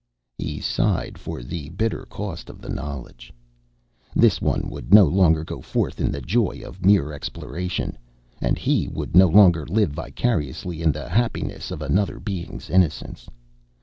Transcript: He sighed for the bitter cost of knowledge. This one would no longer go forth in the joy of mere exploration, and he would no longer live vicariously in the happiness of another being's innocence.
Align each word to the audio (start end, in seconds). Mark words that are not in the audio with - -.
He 0.35 0.59
sighed 0.59 1.19
for 1.19 1.43
the 1.43 1.69
bitter 1.69 2.07
cost 2.09 2.49
of 2.49 2.67
knowledge. 2.67 3.31
This 4.15 4.41
one 4.41 4.67
would 4.67 4.91
no 4.91 5.05
longer 5.05 5.43
go 5.43 5.61
forth 5.61 6.01
in 6.01 6.11
the 6.11 6.21
joy 6.21 6.63
of 6.65 6.83
mere 6.83 7.13
exploration, 7.13 7.99
and 8.41 8.57
he 8.57 8.87
would 8.87 9.15
no 9.15 9.27
longer 9.27 9.63
live 9.67 9.91
vicariously 9.91 10.81
in 10.81 10.91
the 10.91 11.07
happiness 11.07 11.69
of 11.69 11.83
another 11.83 12.19
being's 12.19 12.67
innocence. 12.67 13.29